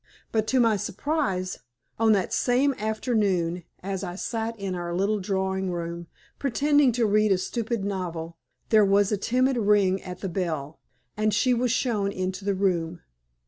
[0.31, 1.59] But to my surprise,
[1.99, 6.07] on that same afternoon, as I sat in our little drawing room
[6.39, 8.35] pretending to read a stupid novel,
[8.69, 10.79] there was a timid ring at the bell,
[11.15, 13.01] and she was shown into the room.